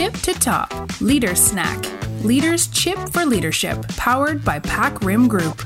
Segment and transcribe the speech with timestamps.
[0.00, 1.78] tip to top leader snack
[2.24, 5.60] leaders chip for leadership powered by pack rim group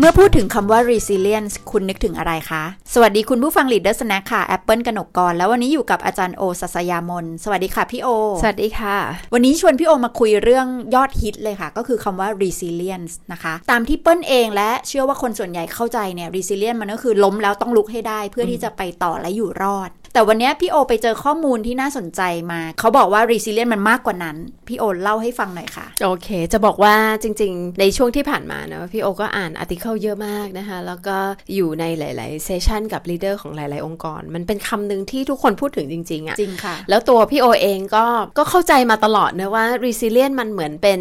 [0.00, 2.64] เมื่อพูดถึงคำว่า resilience คุณนึกถึงอะไรคะ
[2.94, 8.08] สวัสดีคุณผู้ฟัง Leader Snack ค่ะแอปเปิลกนกกร แล้ววันนี้อยู่กับอาจารย์โอสัสยามน สวัสดีค่ะพี่โอ
[8.42, 8.96] สวัสดีค่ะ
[9.34, 22.20] วันนี้ชวนพี่โอมาคุยเรื่องยอดฮิตเลยค่ะ ก็คือคำว่า resilience นะคะ ตามที่เปิ้ลเองและเชื่อว่าคนส่วนใหญ่เข้าใจเนี่ย resilience มันก็คือล้มแล้วต้องลุกให้ได้ เพื่อที่จะไปต่อและอยู่รอดแต่วันนี้พี่โอไปเจอข้อมูลที่น่าสนใจ
[22.52, 24.36] มา เขาบอกว่า resilience มันมากกว่านั้น
[24.68, 31.16] พี่โอเล่าให้ฟังหน่อยค่ะ โอเค จะบอกว่าจริง ๆ ในช่วงที่ผ่านมานะพี่โอก็อ่าน article เยอะมากนะคะ แล้วก็
[31.54, 38.04] อยู่ในหลาย ๆ session กับ leader ของหลาย ๆ องค์กร มันเป็นคำหนึ่งที่ทุกคนพูดถึงจริง ๆอะจริงค่ะ แล้วตัวพี่โอเองก็
[38.38, 41.00] ก็เข้าใจมาตลอดนะว่า resilient มันเหมือนเป็น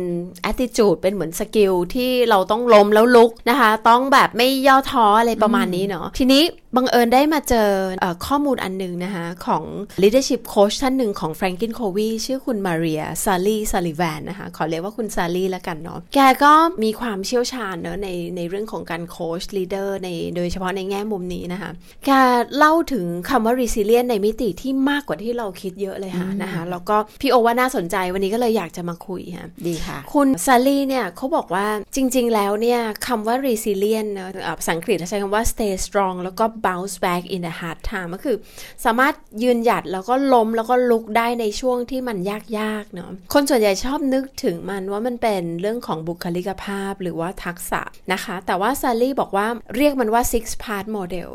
[0.50, 6.44] attitude เป็นเหมือน skill ที่เราต้องล้มแล้วลุกนะคะ ต้องแบบไม่ย่อท้ออะไรประมาณนี้เนาะทีนี้
[6.78, 7.70] บังเอิญได้มาเจอ
[8.02, 9.64] เออข้อมูลอันหนึงนะคะของ
[10.02, 16.54] leadership coach ท่านหนึ่งของ Franklin Covey ชื่อคุณมาเรียซาลีซาลิแวนนะคะ ขอเรียกว่าคุณซาลีแล้วกันเนาะ แกก็
[16.84, 21.72] มีความเชี่ยวชาญเนาะในในเรื่องของการโค้ช leader ในโดยเฉพาะในแง่มุมนี้นะคะ
[22.06, 22.12] แก
[22.58, 37.54] เล่าถึงคำว่า resilient ในมิติที่มากกว่าที่เราคิดเยอะเลยค่ะนะคะ แล้วก็พี่โอว่าน่าสนใจวันนี้ก็เลยอยากจะมาคุยค่ะดีค่ะ คุณซาลีเนี่ยเขาบอกว่าจริง ๆ แล้วเนี่ยคำว่า resilient เนอะอ่าภาษาอังกฤษเราใช้คำว่า stay strong แล้วก็ bounce back in the
[37.60, 38.38] hard time ก็คือ
[38.86, 42.18] สามารถยืนหยัดแล้วก็ล้มแล้วก็ลุกได้ในช่วงที่มัน
[42.60, 47.82] ยากๆเนาะคนส่วนใหญ่ชอบนึกถึงมันว่ามันเป็นเรื่องของบุคลิกภาพหรือว่าทักษะ
[48.14, 51.30] นะคะ แต่ว่าซาลีบอกว่าเรียกมันว่า six part model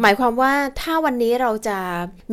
[0.00, 1.78] หมายความว่าถ้าวันนี้เราจะ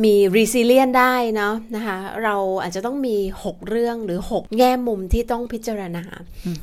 [0.04, 6.04] มี resilient ได้เนาะนะคะ เราอาจจะต้องมี 6 เรื่องหรือ 6 แง่มุมที่ต้องพิจารณา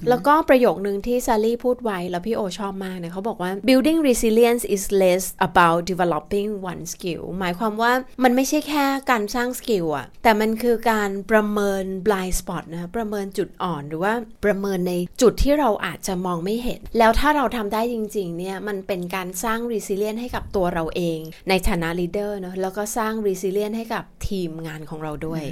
[0.10, 7.92] แล้วก็ประโยคนึงที่ซาลี่พูดไว้แล้วพี่โอชอบมากเนี่ยเขาบอกว่า building resilience is less about developing one skill หมายความว่า
[8.24, 14.14] มันไม่ใช่แค่การสร้างสกิลอะแต่มันคือการประเมิน blind spot นะ ประเมินจุดอ่อนหรือว่า
[14.46, 21.20] ประเมินในจุดที่เราอาจจะมองไม่เห็น แล้วถ้าเราทำได้จริงๆเนี่ยมันเป็นการสร้าง resilience ให้กับตัวเราเอง
[21.50, 25.44] ในฐานะ leader เนอะแล้วก็สร้าง resilience ให้กับทีมงานของเราด้วย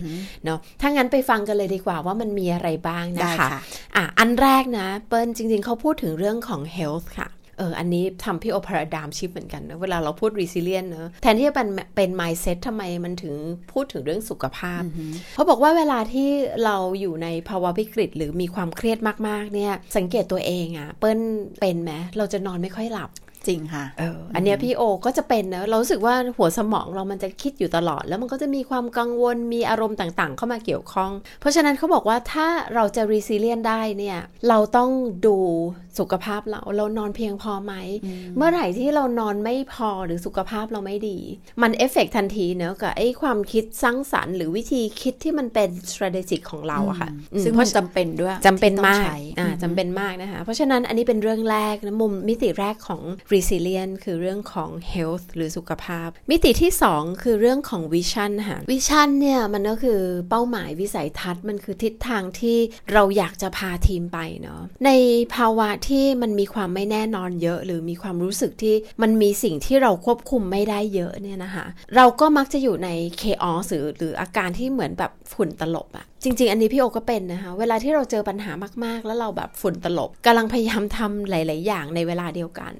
[0.45, 3.61] เนาะถ้างั้นไปฟังกันเลยดีกว่าว่ามันมีอะไรบ้างนะได้คะค่ะ
[3.95, 7.27] อะอันแรกนะเปิ้ลจริงๆเขาพูดถึงเรื่องของ health ค่ะ
[7.59, 13.35] เอออันนี้ทำพี่โอพาราดามชิฟเหมือนกันนะเวลาเราพูด resilient เนอะแทนที่จะเป็นเป็น mindset ทำไมมันถึง
[13.71, 14.81] พูดถึงเรื่องสุขภาพ
[15.33, 16.29] เขาบอกว่าเวลาที่
[16.65, 21.19] เราอยู่ในภาวะวิกฤต หรือมีความเครียดมากๆเนี่ยสังเกตตัวเองอะเปิ้ล
[21.59, 23.09] เป็นไหมเราจะนอนไม่ค่อยหลับ
[23.49, 31.11] จริงค่ะเอออันเนี้ยพี่โอก็จะเป็นนะเรารู้สึกว่าหัวสมองเรามันจะคิดอยู่ตลอด แล้วมันก็จะมีความกังวลมีอารมณ์ต่างๆ เข้ามาเกี่ยวข้อง
[31.41, 34.89] เพราะฉะนั้นเขาบอกว่าถ้าเราจะ resilient ได้เนี่ยเราต้อง
[35.25, 35.37] ดู
[35.99, 37.73] สุขภาพเราเรานอนเพียงพอไหม
[38.37, 41.19] เมื่อไหร่ที่เรานอนไม่พอหรือสุขภาพเราไม่ดี
[41.61, 53.01] มันเอฟเฟกทันทีเนอะกับไอ้ความคิดสร้างสรรค์หรือวิธีคิดที่มันเป็น strategic ของเราอะค่ะอืมซึ่งเพมัราะนจำเป็นด้วยจำเป็นที่ต้องมากใช้อ่าจำเป็นมากนะคะเพราะฉะนั้นอันนี้เป็นเรื่องแรกนะมุมมิติแรกของ
[53.39, 62.57] resilient คือเรื่องของ health หรือสุขภาพ มิติที่ 2 คือเรื่องของ vision ค่ะ vision เนี่ยมันก็คือเป้าหมายวิสัยทัศน์มันคือทิศทางที่
[62.93, 64.91] เราอยากจะพาทีมไปเนาะใน
[65.35, 72.89] ภาวะที่มันมีความไม่แน่นอนเยอะ หรือมีความรู้สึกที่มันมีสิ่งที่เราควบคุมไม่ได้เยอะเนี่ยนะคะ เราก็มักจะอยู่ใน
[73.21, 78.51] chaos หรือหรืออาการที่เหมือนแบบฝุ่นตลบอะจริง ๆ อันนี้พี่โอก็เป็นนะคะ เวลาที่เราเจอปัญหา
[78.85, 82.73] มาก ๆ แล้วเราแบบฝุ่นตลบกำลังพยายามทำหลาย ๆ อย่างในเวลาเดียวกัน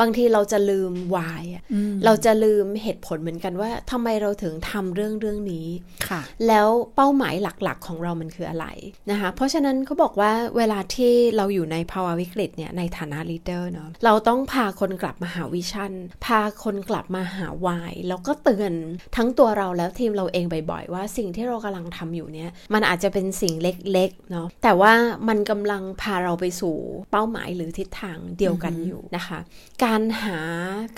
[0.00, 1.62] บางทีเราจะลืม why อะ
[2.04, 5.66] เราจะลืมเหตุผลเหมือนกันว่าทำไมเราถึงทำเรื่องเรื่องนี้
[6.08, 8.66] ค่ะ แล้วเป้าหมายหลัก ๆ ของเรามันคืออะไร
[9.10, 15.92] นะคะ เพราะฉะนั้นเขาบอกว่าเวลาที่เราอยู่ในภาวะวิกฤตเนี่ยในฐานะ leader เนาะเราต้องพาคนกลับมาหา vision
[16.26, 18.72] พาคนกลับมาหา why แล้วก็เตือน
[19.16, 24.92] ทั้งตัวเราแล้วทีมเราเองบ่อย ๆ ว่าสิ่งที่เรากำลังทำอยู่เนี่ยมันอาจจะเป็นสิ่งเล็กๆเนาะแต่ว่า
[25.28, 26.76] มันกำลังพาเราไปสู่
[27.10, 29.38] เป้าหมายหรือทิศทางเดียวกันอยู่นะคะ
[29.84, 30.38] การหา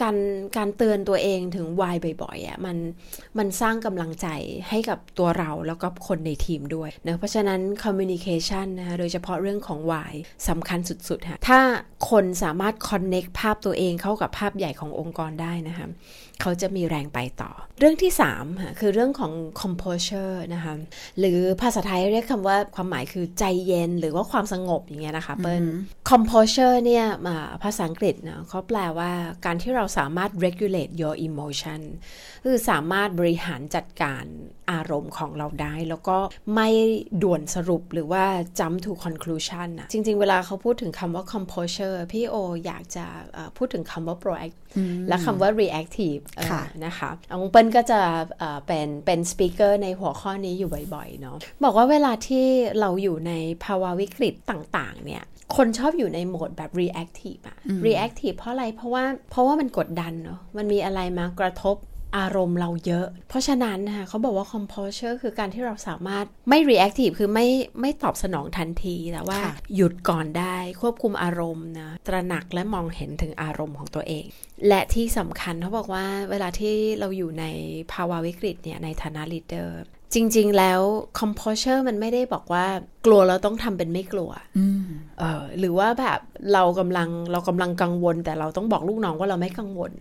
[0.03, 0.17] การ
[0.57, 2.77] การเตือนตัวเองถึงวายบ่อยๆอะมัน
[3.39, 4.27] มันสร้างกำลังใจ
[4.69, 10.15] ให้กับตัวเราแล้วก็คนในทีมด้วยเนะเพราะฉะนั้น communication นะคะโดยเฉพาะเรื่องของวาย
[10.49, 11.60] สำคัญสุดๆค่ะถ้า
[12.10, 15.87] คนสามารถ connect ภาพตัวเองเข้ากับภาพใหญ่ขององค์กรได้นะคะ
[16.41, 20.75] เขาจะมีแรงไปต่อ เรื่องที่3ค่ะคือเรื่องของ composure นะคะ
[21.19, 25.65] หรือภาษาไทยเรียกคำว่าความหมายคือใจเย็นหรือว่าความสงบอย่างเงี้ยนะคะเปิ้ล
[26.11, 27.07] composure เนี่ย
[27.63, 29.11] ภาษาอังกฤษนะเขาแปลว่า
[29.45, 31.81] การที่เราสามารถ regulate your emotion
[32.45, 34.25] คือสามารถบริหารจัดการ
[34.73, 36.19] อารมณ์ของเราได้ แล้วก็
[36.55, 36.69] ไม่
[37.23, 38.25] ด่วนสรุปหรือว่า
[38.59, 42.35] jump to conclusion นะจริง ๆ เวลาเขาพูดถึงคำว่า composure พี่โอ
[42.67, 43.07] อยากจะ
[43.57, 44.63] พูดถึงคำว่า proactive
[45.09, 46.23] และคำว่า reactive
[46.87, 48.01] นะคะองเปิ้ลก็จะ
[48.67, 52.47] เป็นเป็นสปีกเกอร์ในหัวข้อนี้อยู่บ่อยๆเนาะบอกว่าเวลาที่
[52.81, 53.33] เราอยู่ใน
[53.65, 55.25] ภาวะวิกฤตต่างๆเนี่ย
[55.57, 57.57] คนชอบอยู่ในโหมดแบบ reactive อะ
[57.87, 61.77] reactive เพราะอะไร เพราะว่า เพราะว่ามันกดดันเนาะ มันมีอะไรมากระทบ
[62.19, 67.48] อารมณ์เราเยอะ เพราะฉะนั้นนะคะเขาบอกว่า composure คือการที่เราสามารถไม่ reactive คือไม่
[67.81, 69.41] ไม่ตอบสนองทันที แต่ว่า
[69.77, 74.25] หยุดก่อนได้ควบคุมอารมณ์นะ ตระหนักและมองเห็นถึงอารมณ์ของตัวเอง
[74.69, 77.45] และที่สำคัญเขาบอกว่าเวลาที่เราอยู่ใน
[77.93, 79.69] ภาวะวิกฤตเนี่ยในฐานะ leader
[80.15, 80.81] จริง ๆ แล้ว
[81.21, 82.65] composure มันไม่ได้บอกว่า
[83.07, 84.31] กลัวเราต้องทำเป็นไม่กลัว
[85.19, 86.21] เออหรือว่าแบบ
[86.53, 89.93] เรากำลังเรากำลังกังวล แต่เราต้องบอกลูกน้องว่าเราไม่กังวล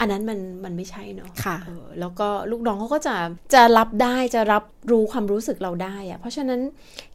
[0.00, 1.56] อันนั้นมันมันไม่ใช่เนาะค่ะ
[2.00, 3.16] แล้วก็ลูกน้องเขาก็จะ
[3.54, 6.60] จะรับได้จะรับรู้ความรู้สึกเราได้อะเพราะฉะนั้น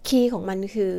[0.07, 0.93] คีย์ของมันคือ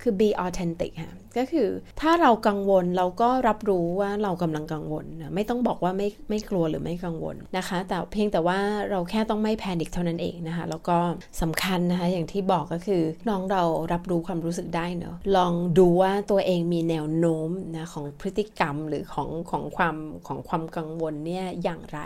[0.00, 1.68] คือ be authentic ค่ะก็คือ
[2.00, 8.58] ถ้าเรากังวลเราก็รับรู้ว่าเรากำลังกังวลนะไม่ต้องบอกว่าไม่ไม่กลัวหรือไม่กังวลนะคะ แต่เพียงแต่ว่า
[8.90, 10.96] เราแค่ต้องไม่แพนิคเท่านั้นเองนะคะแล้วก็
[11.42, 13.62] สำคัญนะคะอย่างที่บอกก็คือน้องเรา
[13.92, 22.00] รับรู้ความรู้สึกได้เนาะลองดูว่าตัวเองมีแนวโน้มนะของพฤติกรรมหรือของของความของความกังวลเนี่ยอย่างไร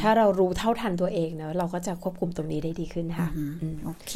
[0.00, 3.28] ถ้าเรารู้เท่าทันตัวเองเนาะเราก็จะควบคุมตรงนี้ได้ดีขึ้นค่ะ
[3.84, 4.12] โอเค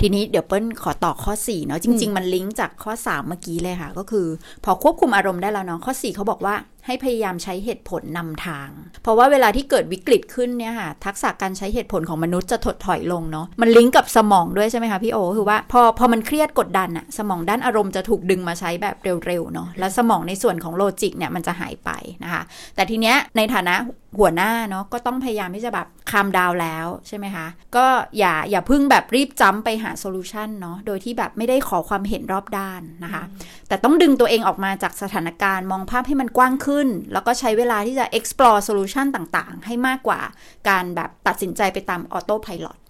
[0.00, 4.26] ทีนี้เดี๋ยวเปิ้ลขอต่อข้อ4เนาะจริง ๆ มันลิงก์จากข้อ 3 เมื่อกี้เลยค่ะ ก็คือ
[4.64, 6.54] พอควบคุมอารมณ์ได้แล้วเนาะข้อ 4 เขาบอกว่า
[6.86, 8.68] ให้พยายามใช้เหตุผลนำทาง
[9.02, 18.96] เพราะว่าเวลาที่เกิดวิกฤตขึ้นเนี่ยค่ะทักษะการใช้เหตุผลของมนุษย์จะถดถอยลงเนาะมันลิงก์กับสมองด้วยใช่ไหมคะพี่โอคือว่าพอพอมันเครียดกดดันอะสมองด้านอารมณ์จะถูกดึงมาใช้แบบ
[19.26, 21.90] เร็วๆเนาะแล้วสมองในส่วนของ logic เนี่ยมันจะหายไป
[22.24, 22.42] นะคะ
[22.74, 23.74] แต่ทีเนี้ยในฐานะ
[24.18, 27.86] หัวหน้าเนาะก็ต้องพยายามที่จะแบบ calm down แล้วใช่ไหมคะ ก็
[28.18, 33.22] อย่าอย่าพึ่งแบบรีบ jump ไปหา solution เนาะโดยที่แบบไม่ได้ขอความเห็นรอบด้านนะคะ
[33.68, 40.20] แต่ต้องดึงตัวเองออกมาจากสถานการณ์มองภาพให้มันกว้างขึ้น แล้วก็ใช้เวลาที่จะ explore solution ต่างๆ ให้มากกว่า
[40.68, 42.81] การแบบตัดสินใจไปตาม autopilot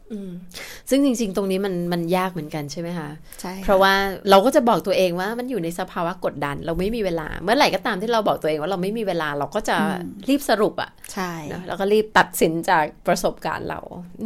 [0.90, 3.08] ซึ่งจริง ๆ ตรงนี้มันมันยากเหมือนกันใช่ไหมคะ
[3.40, 3.92] ใช่เพราะว่า
[4.30, 9.76] เราก็จะบอกตัวเองว่ามันอยู่ในสภาวะกดดัน เราไม่มีเวลา เมื่อไหร่ก็ตามที่เราบอกตัวเองว่าเราไม่มีเวลาเราก็จะ
[10.28, 11.32] รีบสรุปอะ่ะใช่
[11.68, 13.80] แล้วก็รีบตัดสินจากประสบการณ์เรา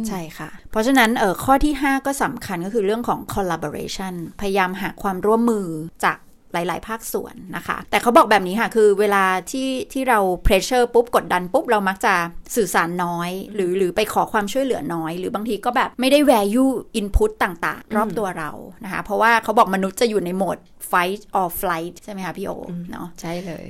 [0.07, 5.67] ใช่ค่ะ เพราะฉะนั้นเออข้อที่ 5 ก็สำคัญก็คือเรื่องของ collaboration พยายามหาความร่วมมือ
[6.05, 6.17] จาก
[6.53, 12.13] หลาย ๆ ภาคส่วนนะคะ แต่เขาบอกแบบนี้ค่ะ คือเวลาที่ที่เราเพรสเชอร์ปุ๊บกดดันปุ๊บ เรามักจะ
[12.55, 18.51] สื่อสารน้อย หรือหรือไปขอความช่วยเหลือน้อย หรือบางทีก็แบบไม่ได้ value input ต่าง ๆ รอบตัวเรา
[18.83, 20.57] นะคะ เพราะว่าเขาบอกมนุษย์จะอยู่ในโหมด
[20.91, 22.51] fight or flight ใช่ไหมคะพี่โอ
[22.91, 23.65] เนาะใช่เลย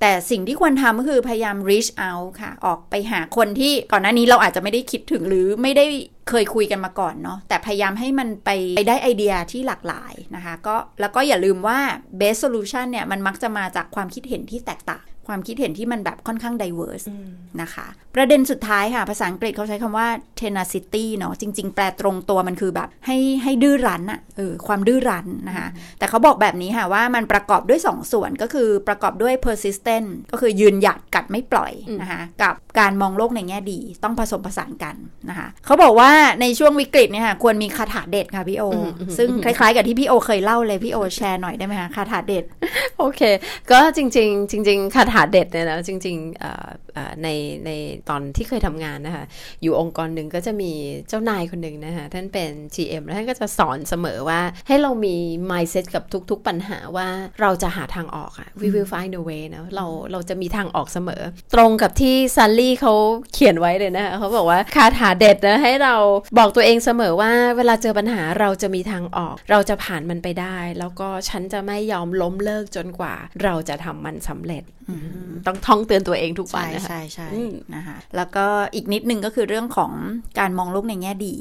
[0.00, 5.86] แต่สิ่งที่ควรทำก็คือพยายาม reach out ค่ะ ออกไปหาคนที่ก่อนหน้านี้เราอาจจะไม่ได้คิดถึงหรือไม่ได้
[6.28, 11.78] เคยคุยกันมาก่อนเนาะแต่พยายามให้มันไปไปได้ไอเดียที่หลากหลายนะคะก็แล้วก็อย่าลืมว่า
[12.20, 17.06] best solution เนี่ยมันมักจะมาจากความคิดเห็นที่แตกต่าง ความคิดเห็นที่มันแบบค่อนข้าง diverse
[17.60, 20.08] นะคะ ประเด็นสุดท้ายค่ะ ภาษาอังกฤษเขาใช้คำว่า
[20.40, 25.68] tenacity เนาะจริง ๆ แปลตรงตัวมันคือแบบให้ให้ดื้อรั้นอะเออความดื้อรั้นนะคะ
[25.98, 34.96] แต่เขาบอกแบบนี้ค่ะว่ามันประกอบด้วย2ส่วนก็คือประกอบด้วย persistent ก็คือยืนหยัดกัดไม่ปล่อยนะคะกับการมองโลกในแง่ดีต้องผสมผสานกัน
[35.28, 36.10] นะคะเขาบอกว่า
[36.40, 38.64] ในช่วงวิกฤตเนี่ยค่ะควรมีคาถาเด็ดค่ะพี่โอ
[39.18, 42.44] ซึ่งคล้ายๆ กับที่พี่โอเคยเล่าเลยพี่โอแชร์หน่อยได้ไหมคะคาถาเด็ด
[42.98, 43.20] โอเค
[43.70, 46.83] ก็จริง ๆ จริง ๆ คาถาเด็ดเนี่ยนะจริงๆ
[47.22, 47.28] ใน
[47.66, 47.70] ใน
[48.08, 49.24] ตอนที่เคยทำงานนะคะ
[49.62, 50.72] อยู่องค์กรหนึ่งก็จะมี
[51.08, 55.16] เจ้านายคนหนึ่งนะคะ ท่านเป็น GM แล้วท่านก็จะสอนเสมอว่าให้เรามี
[55.50, 57.08] mindset กับทุกๆปัญหาว่า
[57.40, 61.22] เราจะหาทางออกอะ we will find a way นะเราเราจะมีทางออกเสมอ
[61.54, 62.94] ตรงกับที่ซันลี่เขา
[63.32, 65.94] เขียนไว้เลยนะคะเขาบอกว่าคาถาเด็ดนะให้เรา
[66.38, 74.64] บอกตัวเองเสมอว่าเวลาเจอปัญหาเราจะมีทางออก เราจะผ่านมันไปได้ แล้วก็ฉันจะไม่ยอมล้มเลิกจนกว่า เราจะทำมันสำเร็จ
[75.46, 77.28] ต้องท่องเตือนตัวเองทุกวันใช่ใช่
[77.74, 79.92] นะคะแล้วก็อีกนิดนึงก็คือเรื่องของ
[80.38, 81.36] การมองโลกในแง่ดี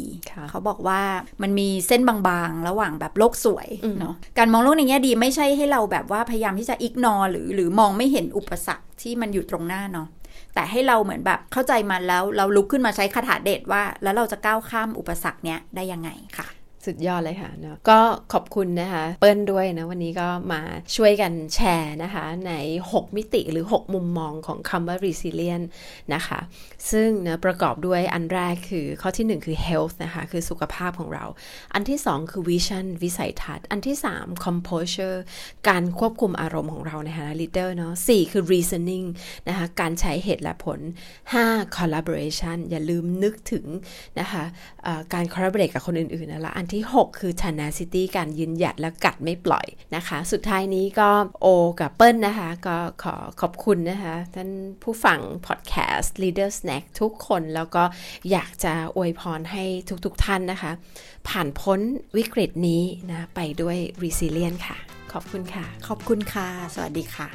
[0.50, 1.02] เขาบอกว่า
[1.42, 3.68] มันมีเส้นบางๆ ระหว่างแบบโลกสวย
[4.00, 10.08] เนาะการมองโลกในแง่ดีไม่ใช่ให้เราแบบว่าพยายามที่จะอิกนอหรือหรือมองไม่เห็นอุปสรรคที่มันอยู่ตรงหน้าเนาะ
[10.54, 16.48] แต่ให้เราเหมือนแบบเข้าใจมันแล้วเราลุกขึ้นมาใช้คาถาเด็ดว่า แล้วเราจะก้าวข้ามอุปสรรคเนี้ยได้ยังไงค่ะ
[16.86, 18.00] สุดยอดเลยค่ะเนาะก็
[18.34, 20.62] ขอบคุณนะคะ เปิ้ลด้วยนะวันนี้ก็มา
[20.96, 22.54] ช่วยกันแชร์นะคะ ใน
[22.90, 25.66] 6 มิติหรือ 6 มุมมองของคำว่า resilient
[26.14, 26.40] นะคะ
[26.92, 31.26] ซึ่งนะประกอบด้วยอันแรกคือข้อที่ 1 คือ health นะคะ คือสุขภาพของเรา
[31.74, 35.18] อันที่ 2 คือ vision วิสัยทัศน์ อันที่ 3 composure
[35.70, 39.06] การควบคุมอารมณ์ของเราในฐานะ leader เนาะ4คือ reasoning
[39.48, 40.80] นะคะการใช้เหตุและผล
[41.34, 43.66] 5 collaboration อย่าลืมนึกถึง
[44.20, 44.44] นะคะ
[45.14, 49.66] การ collaborate กับคนอื่นๆนะละอันที่ 6 คือ tenacity การยืนหยัดและกัดไม่ปล่อย
[49.96, 51.10] นะคะ สุดท้ายนี้ก็
[51.42, 51.48] โอ
[51.80, 54.50] กับเปิ้ลนะคะ ก็ขอขอบคุณนะคะ ท่าน
[54.84, 57.84] ผู้ฟัง podcast leader snack ทุกคนแล้วก็
[58.32, 59.64] อยากจะอวยพรให้
[60.06, 60.72] ทุกๆทท่านนะคะ
[61.28, 61.80] ผ่านพ้น
[62.18, 64.78] วิกฤตนี้นะไปด้วย resilient ค่ะ
[65.14, 67.28] ขอบคุณค่ะ ขอบคุณค่ะ สวัสดีค่ะ